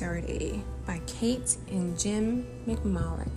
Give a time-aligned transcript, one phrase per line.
[0.00, 3.28] Dirty by Kate and Jim McMullan.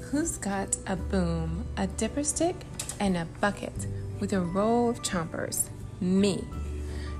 [0.00, 2.54] Who's got a boom, a dipper stick,
[3.00, 3.88] and a bucket
[4.20, 5.64] with a row of chompers?
[6.00, 6.44] Me.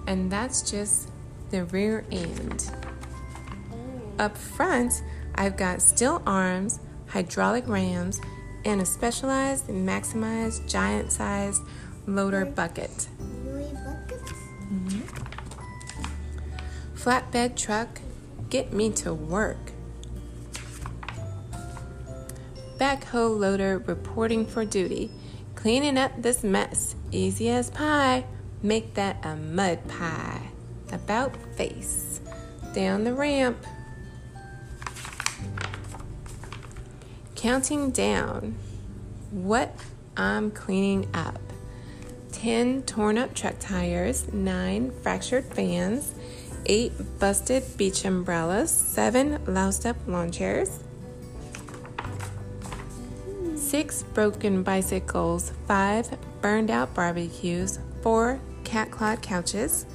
[0.06, 1.10] And that's just
[1.50, 2.70] the rear end.
[4.20, 5.02] Up front,
[5.34, 6.78] I've got steel arms,
[7.09, 8.20] hydraulic rams,
[8.64, 11.62] and a specialized maximized giant sized
[12.06, 13.08] loader bucket.
[14.72, 15.00] Mm-hmm.
[16.96, 18.00] Flatbed truck,
[18.50, 19.72] get me to work.
[22.78, 25.10] Backhoe loader reporting for duty,
[25.54, 26.95] cleaning up this mess.
[27.10, 28.24] Easy as pie,
[28.62, 30.50] make that a mud pie.
[30.92, 32.20] About face,
[32.72, 33.64] down the ramp.
[37.38, 38.57] Counting down
[39.30, 39.73] what
[40.16, 41.38] I'm cleaning up
[42.32, 46.16] 10 torn up truck tires, 9 fractured fans,
[46.66, 50.80] 8 busted beach umbrellas, 7 loused up lawn chairs,
[53.55, 59.87] 6 broken bicycles, 5 burned out barbecues, 4 cat clawed couches,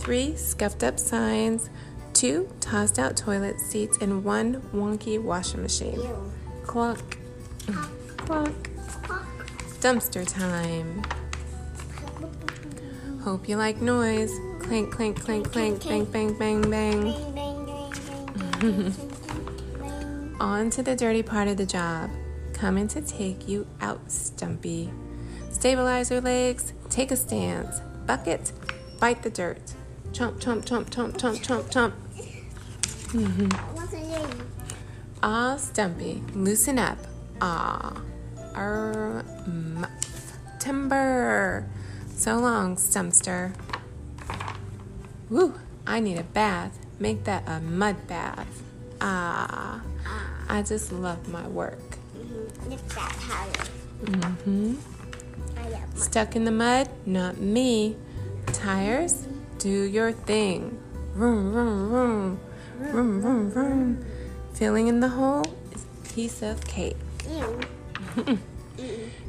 [0.00, 1.70] 3 scuffed up signs,
[2.14, 6.00] 2 tossed out toilet seats, and 1 wonky washing machine.
[6.70, 7.18] Clock.
[8.18, 8.70] Clock.
[9.80, 11.02] Dumpster time.
[13.24, 14.32] Hope you like noise.
[14.60, 17.12] Clink, clink, clink, clink, bang, bang, bang, bang.
[20.40, 22.08] On to the dirty part of the job.
[22.52, 24.92] Coming to take you out, Stumpy.
[25.50, 27.80] Stabilize your legs, take a stance.
[28.06, 28.52] Bucket,
[29.00, 29.74] bite the dirt.
[30.12, 31.92] Chomp, chomp, chomp, chomp, chomp, chomp,
[33.12, 33.58] chomp.
[35.22, 36.98] Ah, Stumpy, loosen up.
[37.40, 38.00] Ah,
[38.56, 39.24] er.
[40.58, 41.66] Timber.
[42.14, 43.52] So long, Stumpster.
[45.28, 45.54] Woo,
[45.86, 46.78] I need a bath.
[46.98, 48.62] Make that a mud bath.
[49.00, 49.82] Ah,
[50.48, 51.78] I just love my work.
[54.04, 54.74] Mm-hmm.
[55.96, 56.88] Stuck in the mud?
[57.04, 57.96] Not me.
[58.46, 59.26] Tires?
[59.58, 60.78] Do your thing.
[61.14, 62.40] Vroom, vroom, vroom.
[62.78, 64.04] Vroom, vroom, vroom.
[64.60, 66.98] Filling in the hole is a piece of cake.
[67.24, 68.38] Mm.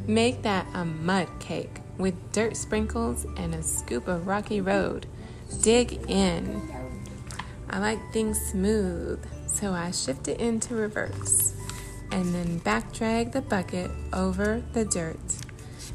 [0.06, 5.06] Make that a mud cake with dirt sprinkles and a scoop of rocky road.
[5.62, 6.62] Dig in.
[7.70, 11.54] I like things smooth, so I shift it into reverse
[12.12, 15.38] and then back drag the bucket over the dirt.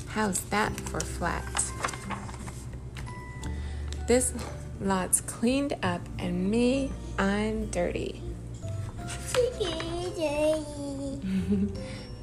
[0.06, 1.44] How's that for flat?
[4.08, 4.32] This
[4.80, 8.22] lot's cleaned up and me, I'm dirty.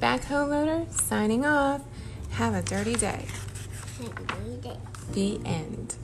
[0.00, 1.82] Backhoe loader signing off.
[2.30, 3.26] Have a dirty day.
[3.98, 4.76] Have a dirty day.
[5.12, 5.96] The end.